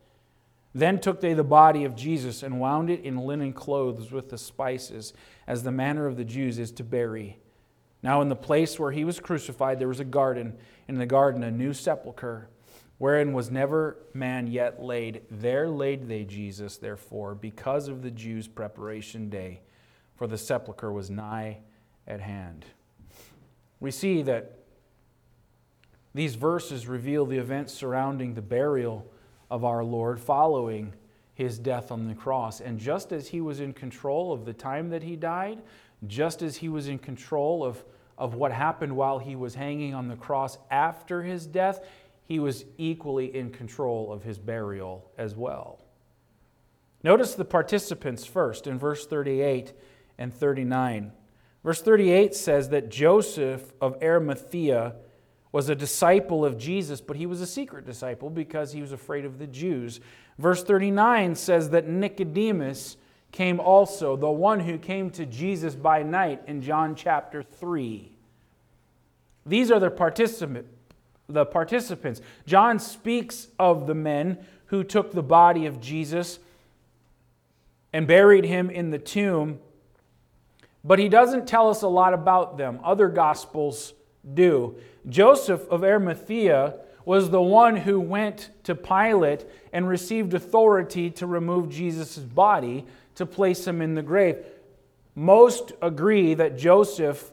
[0.75, 4.39] Then took they the body of Jesus and wound it in linen clothes with the
[4.39, 5.13] spices,
[5.47, 7.39] as the manner of the Jews is to bury.
[8.03, 10.57] Now, in the place where he was crucified, there was a garden,
[10.89, 12.49] and in the garden a new sepulchre,
[12.99, 15.23] wherein was never man yet laid.
[15.31, 19.61] There laid they Jesus, therefore, because of the Jews' preparation day,
[20.15, 21.59] for the sepulchre was nigh
[22.07, 22.65] at hand.
[23.81, 24.61] We see that
[26.15, 29.11] these verses reveal the events surrounding the burial
[29.51, 30.93] of our Lord following
[31.35, 32.61] his death on the cross.
[32.61, 35.63] And just as he was in control of the time that he died,
[36.07, 37.85] just as he was in control of
[38.21, 41.81] of what happened while he was hanging on the cross after his death,
[42.27, 45.83] he was equally in control of his burial as well.
[47.03, 49.73] Notice the participants first in verse 38
[50.19, 51.13] and 39.
[51.65, 54.97] Verse 38 says that Joseph of Arimathea
[55.51, 59.25] was a disciple of Jesus, but he was a secret disciple because he was afraid
[59.25, 59.99] of the Jews.
[60.39, 62.99] Verse 39 says that Nicodemus
[63.33, 68.13] came also, the one who came to Jesus by night in John chapter 3.
[69.47, 70.67] These are the, participant,
[71.29, 72.21] the participants.
[72.47, 76.39] John speaks of the men who took the body of Jesus
[77.93, 79.59] and buried him in the tomb,
[80.85, 82.81] but he doesn't tell us a lot about them.
[82.85, 83.95] Other gospels
[84.35, 84.77] do.
[85.09, 91.71] Joseph of Arimathea was the one who went to Pilate and received authority to remove
[91.71, 92.85] Jesus' body
[93.21, 94.45] to place him in the grave.
[95.15, 97.33] Most agree that Joseph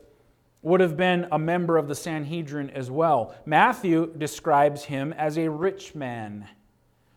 [0.62, 3.34] would have been a member of the Sanhedrin as well.
[3.46, 6.48] Matthew describes him as a rich man.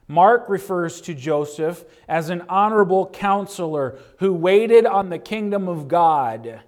[0.06, 6.60] Mark refers to Joseph as an honorable counselor who waited on the kingdom of God.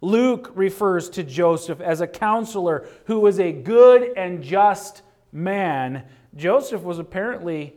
[0.00, 6.04] Luke refers to Joseph as a counselor who was a good and just man.
[6.34, 7.74] Joseph was apparently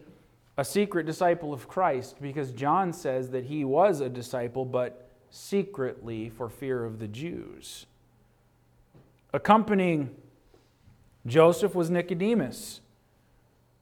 [0.57, 6.29] a secret disciple of Christ because John says that he was a disciple, but secretly
[6.29, 7.85] for fear of the Jews.
[9.33, 10.15] Accompanying
[11.25, 12.81] Joseph was Nicodemus,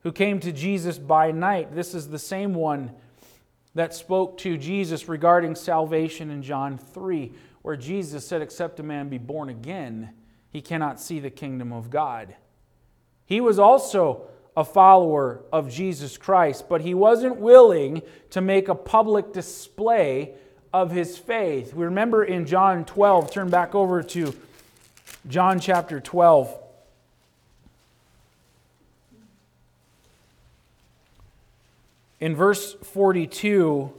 [0.03, 1.73] who came to Jesus by night.
[1.73, 2.91] This is the same one
[3.73, 9.09] that spoke to Jesus regarding salvation in John 3, where Jesus said, Except a man
[9.09, 10.11] be born again,
[10.49, 12.35] he cannot see the kingdom of God.
[13.25, 18.75] He was also a follower of Jesus Christ, but he wasn't willing to make a
[18.75, 20.33] public display
[20.73, 21.73] of his faith.
[21.73, 24.35] We remember in John 12, turn back over to
[25.27, 26.61] John chapter 12.
[32.19, 33.91] In verse 42,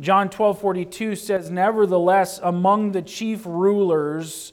[0.00, 4.52] John 12 42 says, Nevertheless, among the chief rulers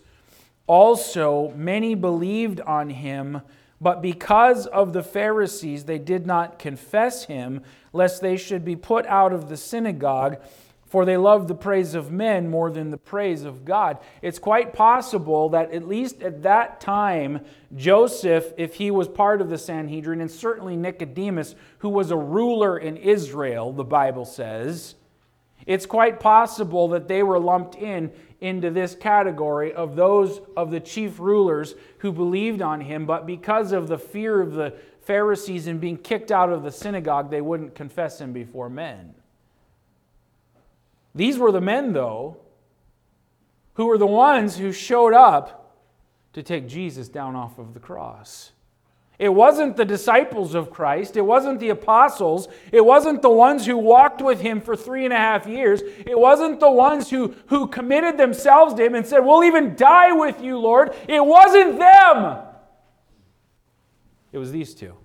[0.68, 3.42] also many believed on him
[3.82, 9.08] but because of the Pharisees, they did not confess him, lest they should be put
[9.08, 10.40] out of the synagogue,
[10.86, 13.98] for they loved the praise of men more than the praise of God.
[14.22, 19.50] It's quite possible that, at least at that time, Joseph, if he was part of
[19.50, 24.96] the Sanhedrin, and certainly Nicodemus, who was a ruler in Israel, the Bible says,
[25.66, 28.12] it's quite possible that they were lumped in
[28.42, 33.72] into this category of those of the chief rulers who believed on him, but because
[33.72, 37.76] of the fear of the Pharisees and being kicked out of the synagogue, they wouldn't
[37.76, 39.14] confess him before men.
[41.14, 42.38] These were the men, though,
[43.76, 45.76] who were the ones who showed up
[46.34, 48.52] to take Jesus down off of the cross.
[49.22, 51.16] It wasn't the disciples of Christ.
[51.16, 52.48] It wasn't the apostles.
[52.72, 55.84] It wasn't the ones who walked with him for three and a half years.
[55.84, 60.12] It wasn't the ones who, who committed themselves to him and said, We'll even die
[60.12, 60.96] with you, Lord.
[61.08, 62.40] It wasn't them.
[64.32, 64.96] It was these two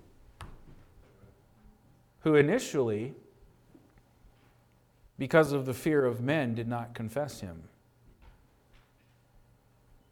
[2.21, 3.13] who initially,
[5.19, 7.65] because of the fear of men, did not confess him.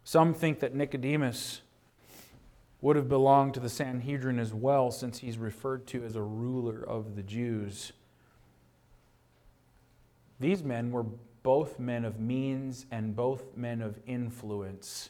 [0.04, 1.62] Some think that Nicodemus
[2.86, 6.88] would have belonged to the Sanhedrin as well, since he's referred to as a ruler
[6.88, 7.94] of the Jews.
[10.40, 11.08] These men were
[11.42, 15.10] both men of means and both men of influence,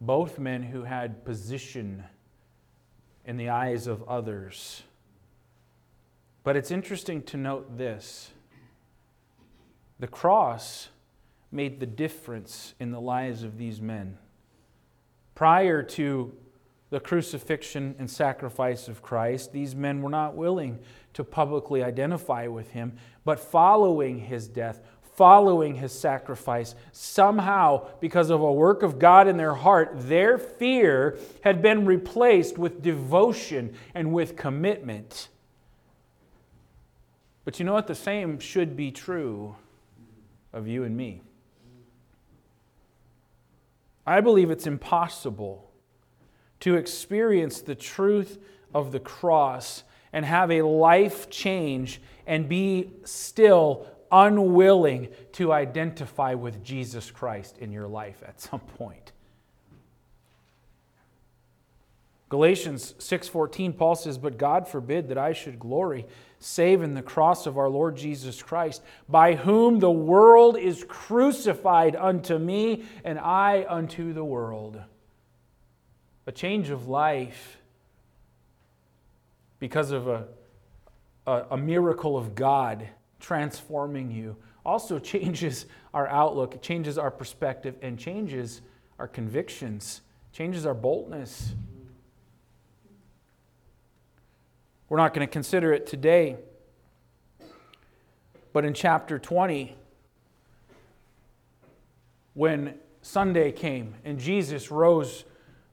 [0.00, 2.04] both men who had position
[3.24, 4.84] in the eyes of others.
[6.44, 8.30] But it's interesting to note this
[9.98, 10.90] the cross
[11.50, 14.18] made the difference in the lives of these men.
[15.36, 16.34] Prior to
[16.88, 20.78] the crucifixion and sacrifice of Christ, these men were not willing
[21.12, 24.80] to publicly identify with him, but following his death,
[25.14, 31.18] following his sacrifice, somehow, because of a work of God in their heart, their fear
[31.42, 35.28] had been replaced with devotion and with commitment.
[37.44, 37.88] But you know what?
[37.88, 39.54] The same should be true
[40.54, 41.20] of you and me.
[44.06, 45.70] I believe it's impossible
[46.60, 48.38] to experience the truth
[48.74, 56.62] of the cross and have a life change and be still unwilling to identify with
[56.62, 59.12] Jesus Christ in your life at some point.
[62.28, 66.06] Galatians 6:14 Paul says, "But God forbid that I should glory
[66.46, 71.96] save in the cross of our Lord Jesus Christ, by whom the world is crucified
[71.96, 74.80] unto me, and I unto the world.
[76.26, 77.58] A change of life
[79.58, 80.28] because of a,
[81.26, 87.98] a, a miracle of God transforming you also changes our outlook, changes our perspective, and
[87.98, 88.62] changes
[89.00, 90.00] our convictions,
[90.32, 91.54] changes our boldness.
[94.88, 96.36] We're not going to consider it today.
[98.52, 99.76] But in chapter 20,
[102.34, 105.24] when Sunday came and Jesus rose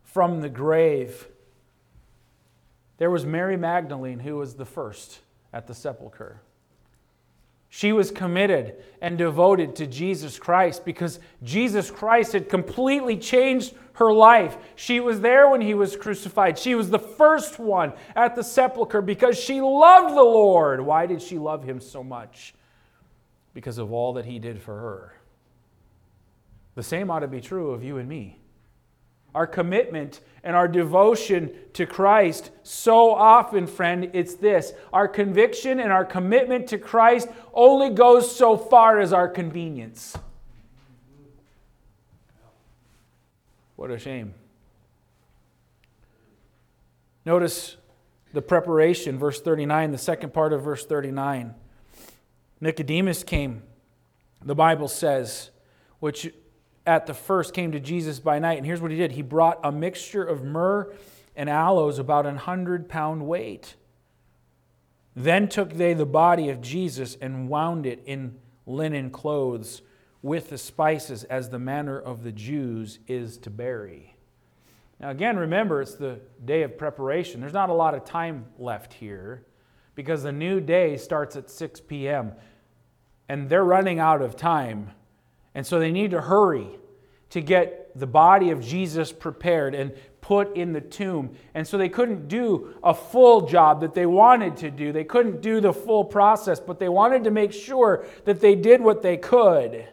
[0.03, 1.27] from the grave,
[2.97, 5.19] there was Mary Magdalene who was the first
[5.51, 6.41] at the sepulchre.
[7.75, 14.13] She was committed and devoted to Jesus Christ because Jesus Christ had completely changed her
[14.13, 14.57] life.
[14.75, 16.59] She was there when he was crucified.
[16.59, 20.81] She was the first one at the sepulchre because she loved the Lord.
[20.81, 22.53] Why did she love him so much?
[23.55, 25.13] Because of all that he did for her.
[26.75, 28.37] The same ought to be true of you and me
[29.33, 34.73] our commitment and our devotion to Christ, so often, friend, it's this.
[34.91, 40.17] Our conviction and our commitment to Christ only goes so far as our convenience.
[43.75, 44.33] What a shame.
[47.25, 47.77] Notice
[48.33, 51.55] the preparation, verse 39, the second part of verse 39.
[52.59, 53.63] Nicodemus came,
[54.41, 55.51] the Bible says,
[55.99, 56.33] which
[56.85, 58.57] at the first came to Jesus by night.
[58.57, 60.93] And here's what he did he brought a mixture of myrrh
[61.35, 63.75] and aloes, about an hundred pound weight.
[65.15, 69.81] Then took they the body of Jesus and wound it in linen clothes
[70.21, 74.15] with the spices, as the manner of the Jews is to bury.
[74.99, 77.41] Now, again, remember, it's the day of preparation.
[77.41, 79.43] There's not a lot of time left here
[79.95, 82.31] because the new day starts at 6 p.m.
[83.27, 84.91] and they're running out of time
[85.55, 86.67] and so they need to hurry
[87.29, 91.35] to get the body of Jesus prepared and put in the tomb.
[91.53, 94.91] And so they couldn't do a full job that they wanted to do.
[94.91, 98.81] They couldn't do the full process, but they wanted to make sure that they did
[98.81, 99.85] what they could.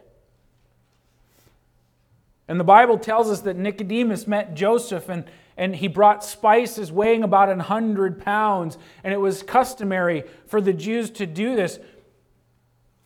[2.47, 5.25] And the Bible tells us that Nicodemus met Joseph and,
[5.57, 8.77] and he brought spices weighing about a hundred pounds.
[9.03, 11.79] And it was customary for the Jews to do this.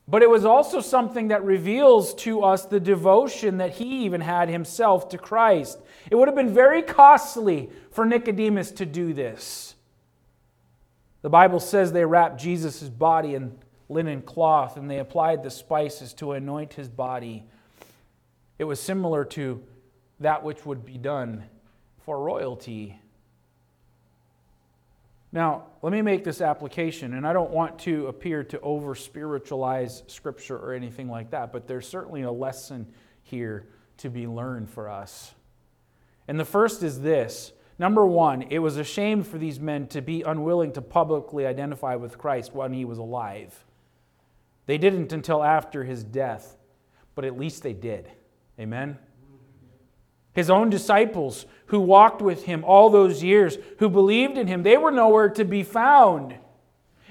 [0.07, 4.49] But it was also something that reveals to us the devotion that he even had
[4.49, 5.79] himself to Christ.
[6.11, 9.75] It would have been very costly for Nicodemus to do this.
[11.23, 13.57] The Bible says they wrapped Jesus' body in
[13.89, 17.43] linen cloth and they applied the spices to anoint his body.
[18.59, 19.63] It was similar to
[20.19, 21.45] that which would be done
[22.05, 22.99] for royalty.
[25.35, 30.03] Now, let me make this application, and I don't want to appear to over spiritualize
[30.07, 32.87] Scripture or anything like that, but there's certainly a lesson
[33.21, 33.67] here
[33.97, 35.33] to be learned for us.
[36.29, 40.01] And the first is this Number one, it was a shame for these men to
[40.01, 43.65] be unwilling to publicly identify with Christ when he was alive.
[44.67, 46.55] They didn't until after his death,
[47.13, 48.09] but at least they did.
[48.57, 48.97] Amen?
[50.35, 54.77] His own disciples who walked with him all those years, who believed in him, they
[54.77, 56.35] were nowhere to be found.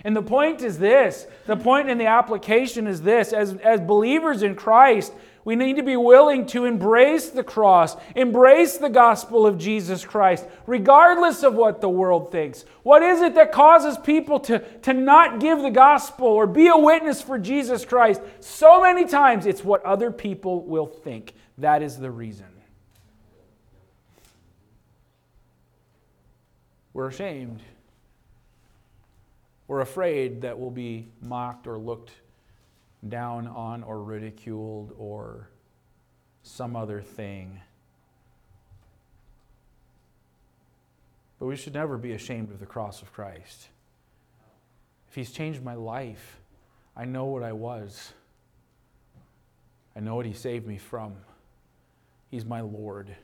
[0.05, 4.43] And the point is this the point in the application is this as, as believers
[4.43, 5.12] in Christ,
[5.47, 10.47] we need to be willing to embrace the cross, embrace the gospel of Jesus Christ,
[10.66, 12.64] regardless of what the world thinks.
[12.83, 16.77] What is it that causes people to, to not give the gospel or be a
[16.77, 18.20] witness for Jesus Christ?
[18.41, 21.35] So many times it's what other people will think.
[21.59, 22.54] That is the reason.
[26.95, 27.61] We're ashamed.
[29.67, 32.13] We're afraid that we'll be mocked or looked
[33.09, 35.49] down on or ridiculed or
[36.45, 37.61] some other thing.
[41.41, 43.69] But we should never be ashamed of the cross of Christ.
[45.09, 46.39] If He's changed my life,
[46.97, 48.13] I know what I was.
[49.97, 51.15] I know what He saved me from.
[52.31, 53.17] He's my Lord.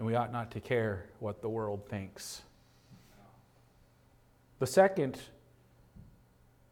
[0.00, 2.40] And we ought not to care what the world thinks.
[4.58, 5.18] The second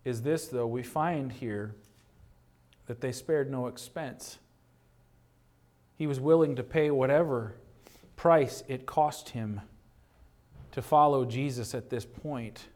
[0.03, 1.75] is this, though, we find here
[2.87, 4.39] that they spared no expense.
[5.99, 7.57] He was willing to pay whatever
[8.17, 9.61] price it cost him
[10.73, 12.69] to follow Jesus at this point.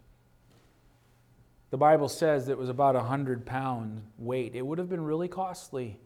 [1.70, 4.54] The Bible says it was about a hundred pound weight.
[4.54, 5.98] It would have been really costly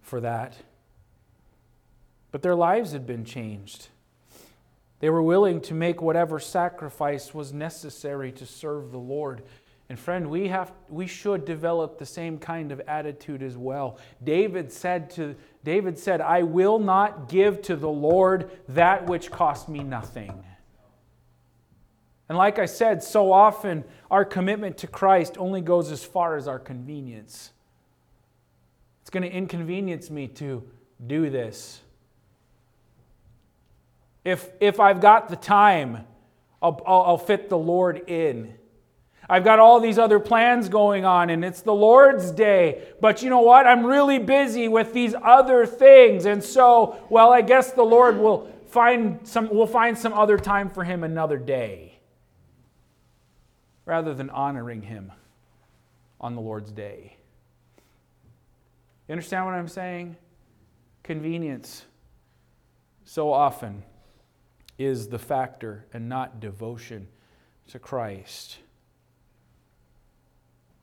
[0.00, 0.56] for that.
[2.30, 3.88] But their lives had been changed.
[5.00, 9.42] They were willing to make whatever sacrifice was necessary to serve the Lord.
[9.88, 13.98] And friend, we have we should develop the same kind of attitude as well.
[14.22, 19.68] David said to David said, "I will not give to the Lord that which cost
[19.68, 20.44] me nothing."
[22.28, 26.46] And like I said, so often our commitment to Christ only goes as far as
[26.46, 27.52] our convenience.
[29.00, 30.62] It's going to inconvenience me to
[31.06, 31.80] do this.
[34.28, 36.04] If, if I've got the time,
[36.60, 38.52] I'll, I'll, I'll fit the Lord in.
[39.26, 42.88] I've got all these other plans going on, and it's the Lord's day.
[43.00, 43.66] But you know what?
[43.66, 46.26] I'm really busy with these other things.
[46.26, 50.68] And so, well, I guess the Lord will find some, we'll find some other time
[50.68, 51.98] for him another day.
[53.86, 55.10] Rather than honoring him
[56.20, 57.16] on the Lord's day.
[59.08, 60.16] You understand what I'm saying?
[61.02, 61.86] Convenience.
[63.06, 63.84] So often
[64.78, 67.08] is the factor and not devotion
[67.66, 68.58] to Christ.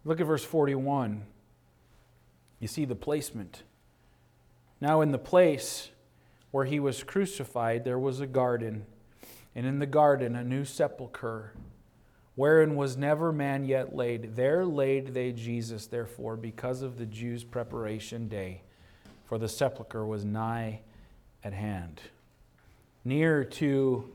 [0.03, 1.25] Look at verse 41.
[2.59, 3.63] You see the placement.
[4.79, 5.89] Now, in the place
[6.51, 8.85] where he was crucified, there was a garden,
[9.55, 11.53] and in the garden a new sepulchre,
[12.35, 14.35] wherein was never man yet laid.
[14.35, 18.61] There laid they Jesus, therefore, because of the Jews' preparation day,
[19.23, 20.81] for the sepulchre was nigh
[21.43, 22.01] at hand.
[23.07, 24.11] Near to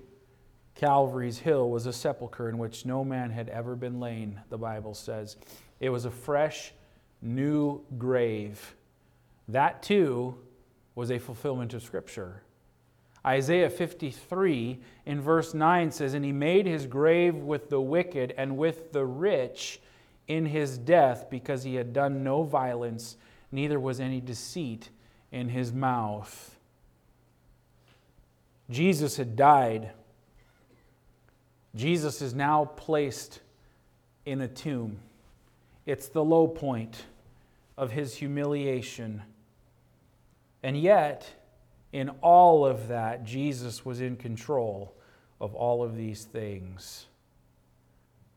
[0.75, 4.95] Calvary's hill was a sepulchre in which no man had ever been lain, the Bible
[4.95, 5.37] says.
[5.79, 6.73] It was a fresh,
[7.23, 8.75] new grave.
[9.47, 10.37] That too
[10.97, 12.43] was a fulfillment of Scripture.
[13.25, 18.57] Isaiah 53 in verse 9 says, And he made his grave with the wicked and
[18.57, 19.81] with the rich
[20.27, 23.17] in his death, because he had done no violence,
[23.53, 24.89] neither was any deceit
[25.31, 26.57] in his mouth.
[28.71, 29.91] Jesus had died.
[31.75, 33.41] Jesus is now placed
[34.25, 34.99] in a tomb.
[35.87, 37.05] It's the low point
[37.77, 39.23] of his humiliation.
[40.63, 41.29] And yet,
[41.93, 44.95] in all of that, Jesus was in control
[45.41, 47.07] of all of these things.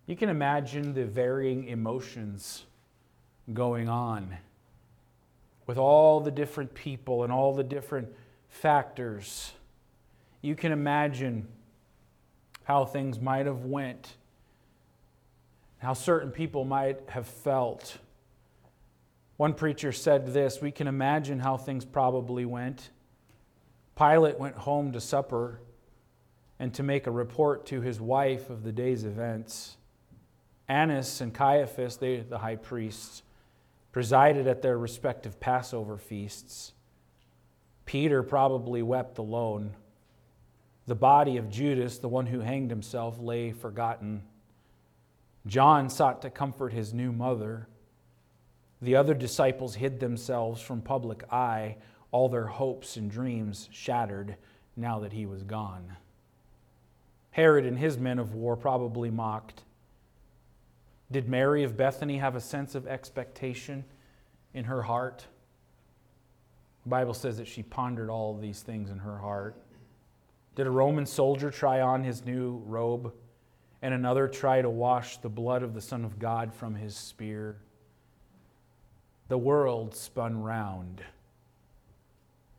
[0.07, 2.65] You can imagine the varying emotions
[3.53, 4.38] going on
[5.67, 8.09] with all the different people and all the different
[8.49, 9.53] factors
[10.43, 11.47] you can imagine
[12.65, 14.17] how things might have went,
[15.77, 17.97] how certain people might have felt.
[19.37, 22.91] One preacher said this We can imagine how things probably went.
[23.97, 25.61] Pilate went home to supper
[26.59, 29.77] and to make a report to his wife of the day's events.
[30.67, 33.23] Annas and Caiaphas, they, the high priests,
[33.93, 36.73] presided at their respective Passover feasts.
[37.85, 39.75] Peter probably wept alone.
[40.86, 44.23] The body of Judas, the one who hanged himself, lay forgotten.
[45.47, 47.67] John sought to comfort his new mother.
[48.81, 51.77] The other disciples hid themselves from public eye
[52.11, 54.36] all their hopes and dreams shattered
[54.75, 55.95] now that he was gone.
[57.31, 59.63] Herod and his men of war probably mocked.
[61.11, 63.84] Did Mary of Bethany have a sense of expectation
[64.53, 65.25] in her heart?
[66.84, 69.55] The Bible says that she pondered all these things in her heart.
[70.55, 73.13] Did a Roman soldier try on his new robe
[73.81, 77.57] and another try to wash the blood of the Son of God from his spear?
[79.29, 81.01] The world spun round.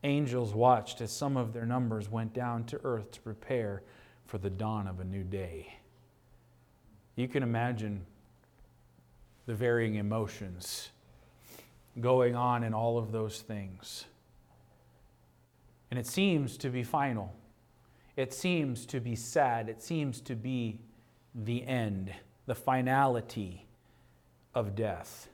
[0.03, 3.81] Angels watched as some of their numbers went down to earth to prepare
[4.25, 5.73] for the dawn of a new day.
[7.15, 8.05] You can imagine
[9.45, 10.89] the varying emotions
[12.01, 14.05] going on in all of those things.
[15.89, 17.33] And it seems to be final.
[18.15, 19.69] It seems to be sad.
[19.69, 20.79] It seems to be
[21.33, 22.13] the end,
[22.45, 23.65] the finality
[24.53, 25.27] of death.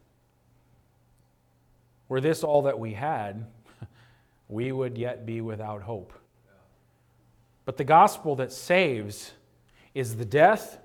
[2.10, 3.46] Were this all that we had,
[4.50, 6.12] we would yet be without hope.
[7.66, 9.32] But the gospel that saves
[9.94, 10.80] is the death,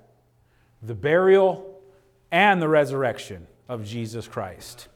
[0.81, 1.81] the burial,
[2.31, 4.87] and the resurrection of Jesus Christ.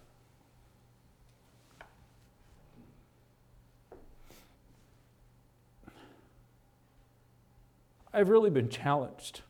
[8.13, 9.41] I've really been challenged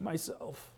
[0.00, 0.70] myself.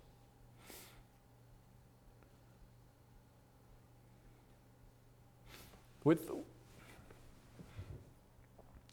[6.02, 6.36] With the,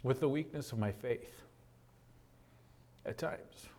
[0.03, 1.41] with the weakness of my faith
[3.05, 3.69] at times.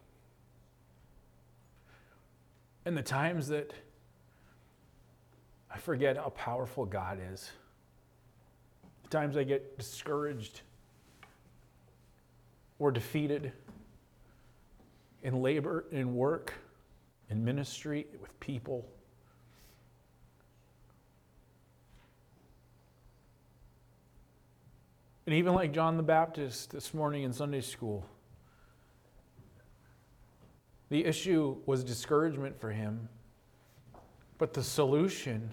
[2.87, 3.75] And the times that
[5.71, 7.51] I forget how powerful God is.
[9.03, 10.63] The times I get discouraged
[12.79, 13.53] or defeated
[15.23, 16.55] in labor, in work,
[17.31, 18.87] in ministry, with people.
[25.27, 28.07] And even like John the Baptist this morning in Sunday school,
[30.89, 33.11] the issue was discouragement for him,
[34.39, 35.53] but the solution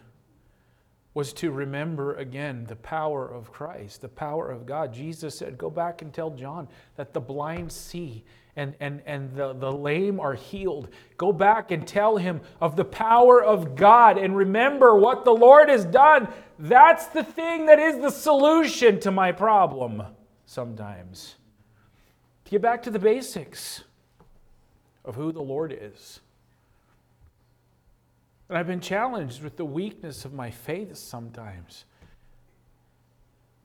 [1.13, 4.93] was to remember again the power of Christ, the power of God.
[4.93, 8.23] Jesus said, Go back and tell John that the blind see
[8.55, 10.89] and, and, and the, the lame are healed.
[11.17, 15.69] Go back and tell him of the power of God and remember what the Lord
[15.69, 16.29] has done.
[16.57, 20.03] That's the thing that is the solution to my problem
[20.45, 21.35] sometimes.
[22.45, 23.83] To get back to the basics
[25.03, 26.21] of who the Lord is.
[28.47, 31.85] And I've been challenged with the weakness of my faith sometimes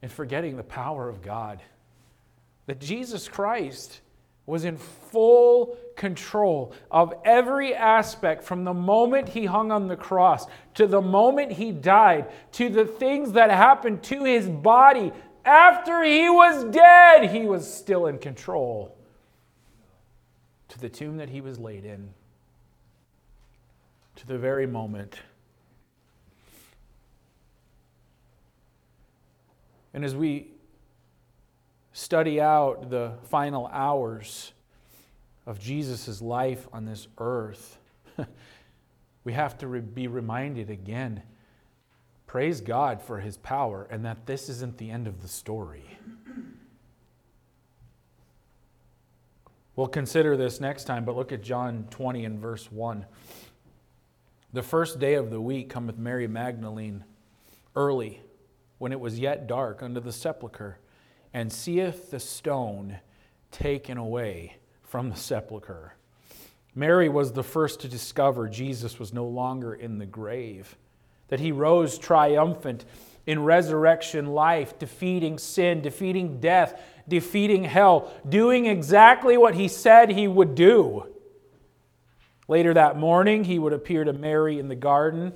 [0.03, 1.63] and forgetting the power of God.
[2.67, 4.01] That Jesus Christ
[4.51, 10.47] was in full control of every aspect from the moment he hung on the cross
[10.75, 15.13] to the moment he died to the things that happened to his body
[15.45, 17.31] after he was dead.
[17.31, 18.97] He was still in control.
[20.69, 22.15] To the tomb that he was laid in,
[24.17, 25.17] to the very moment.
[29.93, 30.53] And as we
[31.93, 34.53] study out the final hours
[35.47, 37.79] of Jesus' life on this earth,
[39.25, 41.23] we have to be reminded again
[42.27, 45.99] praise God for his power and that this isn't the end of the story.
[49.75, 53.05] We'll consider this next time, but look at John 20 and verse 1.
[54.53, 57.03] The first day of the week cometh Mary Magdalene
[57.75, 58.21] early,
[58.79, 60.79] when it was yet dark, unto the sepulchre
[61.33, 62.99] and seeth the stone
[63.51, 65.95] taken away from the sepulchre.
[66.75, 70.77] Mary was the first to discover Jesus was no longer in the grave,
[71.29, 72.85] that he rose triumphant
[73.27, 80.27] in resurrection life, defeating sin, defeating death, defeating hell, doing exactly what he said he
[80.27, 81.07] would do.
[82.49, 85.33] Later that morning, he would appear to Mary in the garden,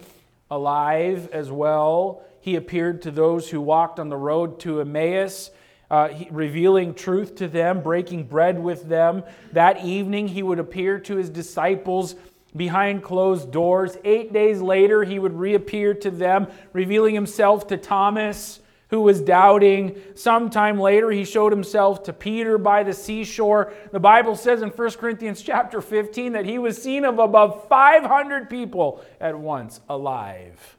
[0.51, 2.25] alive as well.
[2.41, 5.51] He appeared to those who walked on the road to Emmaus
[5.91, 9.23] uh, revealing truth to them, breaking bread with them.
[9.53, 12.15] That evening, he would appear to his disciples
[12.57, 13.97] behind closed doors.
[14.05, 20.01] Eight days later, he would reappear to them, revealing himself to Thomas, who was doubting.
[20.15, 23.73] Sometime later, he showed himself to Peter by the seashore.
[23.93, 28.49] The Bible says in 1 Corinthians chapter 15 that he was seen of above 500
[28.49, 30.77] people at once alive.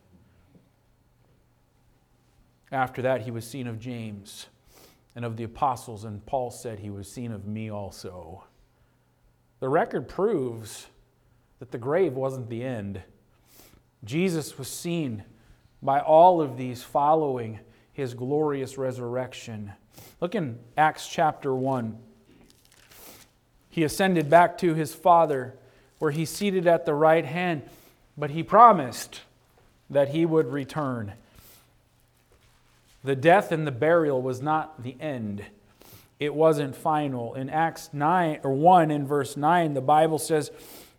[2.71, 4.47] After that, he was seen of James
[5.15, 8.43] and of the apostles, and Paul said he was seen of me also.
[9.59, 10.87] The record proves
[11.59, 13.01] that the grave wasn't the end.
[14.03, 15.23] Jesus was seen
[15.81, 17.59] by all of these following
[17.93, 19.71] his glorious resurrection.
[20.19, 21.97] Look in Acts chapter 1.
[23.69, 25.55] He ascended back to his Father,
[25.99, 27.63] where he's seated at the right hand,
[28.17, 29.21] but he promised
[29.89, 31.13] that he would return.
[33.05, 35.45] The death and the burial was not the end.
[36.19, 37.35] It wasn't final.
[37.35, 40.49] In Acts 9 or 1 in verse 9, the Bible says,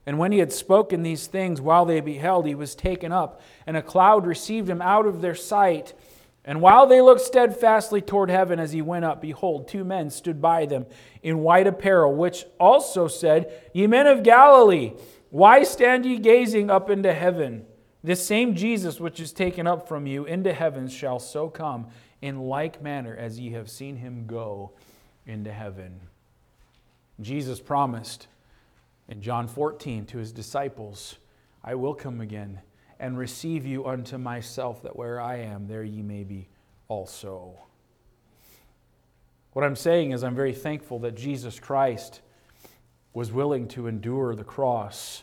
[0.07, 3.77] and when he had spoken these things while they beheld, he was taken up, and
[3.77, 5.95] a cloud received him out of their sight.
[6.45, 10.41] And while they looked steadfastly toward heaven as he went up, behold, two men stood
[10.41, 10.87] by them
[11.25, 14.93] in white apparel, which also said, Ye men of Galilee,
[15.31, 17.67] why stand ye gazing up into heaven?
[18.03, 21.89] This same Jesus which is taken up from you into heaven shall so come
[22.23, 24.73] in like manner as ye have seen him go
[25.27, 26.01] into heaven.
[27.21, 28.29] Jesus promised
[29.09, 31.17] in John 14 to his disciples,
[31.65, 32.61] I will come again
[32.99, 36.49] and receive you unto myself, that where I am, there ye may be
[36.89, 37.59] also.
[39.53, 42.21] What I'm saying is, I'm very thankful that Jesus Christ
[43.13, 45.23] was willing to endure the cross,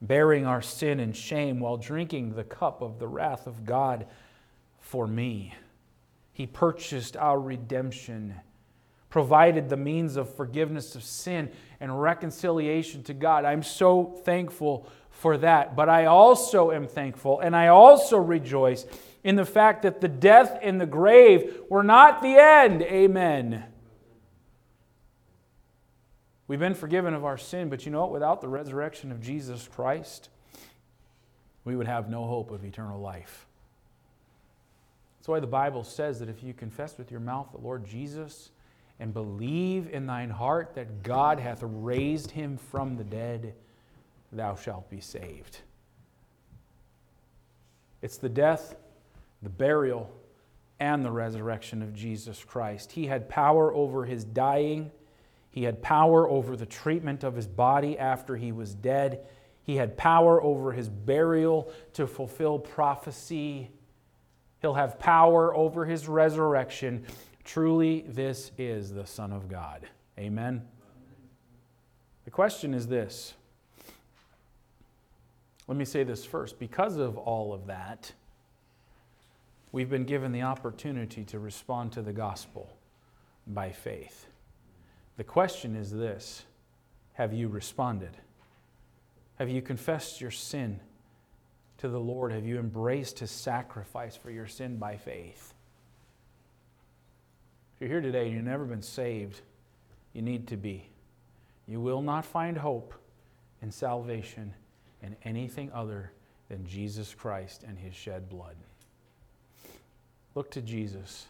[0.00, 4.06] bearing our sin and shame while drinking the cup of the wrath of God
[4.78, 5.54] for me.
[6.32, 8.34] He purchased our redemption
[9.10, 13.44] provided the means of forgiveness of sin and reconciliation to God.
[13.44, 15.74] I'm so thankful for that.
[15.74, 18.86] But I also am thankful and I also rejoice
[19.24, 22.82] in the fact that the death and the grave were not the end.
[22.82, 23.64] Amen.
[26.48, 28.12] We've been forgiven of our sin, but you know what?
[28.12, 30.30] Without the resurrection of Jesus Christ,
[31.64, 33.46] we would have no hope of eternal life.
[35.18, 38.50] That's why the Bible says that if you confess with your mouth the Lord Jesus,
[39.00, 43.54] and believe in thine heart that God hath raised him from the dead,
[44.32, 45.58] thou shalt be saved.
[48.02, 48.76] It's the death,
[49.42, 50.10] the burial,
[50.80, 52.92] and the resurrection of Jesus Christ.
[52.92, 54.90] He had power over his dying,
[55.58, 59.26] he had power over the treatment of his body after he was dead,
[59.64, 63.68] he had power over his burial to fulfill prophecy.
[64.62, 67.04] He'll have power over his resurrection
[67.48, 69.88] Truly, this is the Son of God.
[70.18, 70.68] Amen.
[72.26, 73.32] The question is this.
[75.66, 76.58] Let me say this first.
[76.58, 78.12] Because of all of that,
[79.72, 82.70] we've been given the opportunity to respond to the gospel
[83.46, 84.26] by faith.
[85.18, 86.44] The question is this
[87.14, 88.16] Have you responded?
[89.38, 90.80] Have you confessed your sin
[91.78, 92.32] to the Lord?
[92.32, 95.54] Have you embraced his sacrifice for your sin by faith?
[97.74, 99.40] If you're here today and you've never been saved,
[100.12, 100.88] you need to be.
[101.66, 102.94] You will not find hope
[103.60, 104.54] and salvation
[105.02, 106.12] in anything other
[106.48, 108.56] than Jesus Christ and his shed blood.
[110.34, 111.26] Look to Jesus,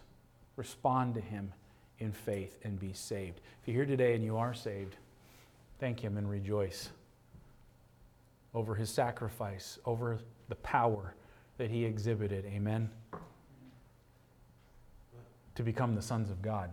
[0.56, 1.52] respond to him
[1.98, 3.40] in faith, and be saved.
[3.62, 4.96] If you're here today and you are saved,
[5.80, 6.90] thank him and rejoice
[8.54, 10.18] over his sacrifice, over
[10.48, 11.14] the power
[11.58, 12.44] that he exhibited.
[12.46, 12.90] Amen
[15.58, 16.72] to become the sons of God.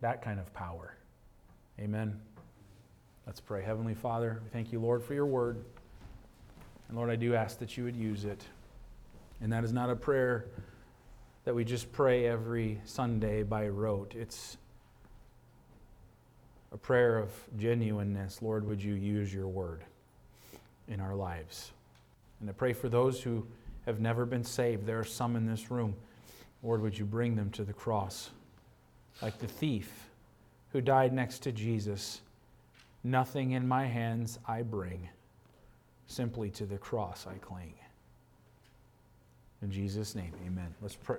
[0.00, 0.94] That kind of power.
[1.80, 2.20] Amen.
[3.26, 3.64] Let's pray.
[3.64, 5.64] Heavenly Father, we thank you, Lord, for your word.
[6.86, 8.44] And Lord, I do ask that you would use it.
[9.40, 10.44] And that is not a prayer
[11.46, 14.16] that we just pray every Sunday by rote.
[14.16, 14.58] It's
[16.72, 18.42] a prayer of genuineness.
[18.42, 19.84] Lord, would you use your word
[20.88, 21.70] in our lives?
[22.40, 23.46] And I pray for those who
[23.86, 24.86] have never been saved.
[24.86, 25.94] There are some in this room.
[26.64, 28.30] Lord, would you bring them to the cross?
[29.22, 30.08] Like the thief
[30.72, 32.22] who died next to Jesus,
[33.04, 35.08] nothing in my hands I bring,
[36.08, 37.74] simply to the cross I cling.
[39.62, 40.74] In Jesus' name, amen.
[40.82, 41.18] Let's pray.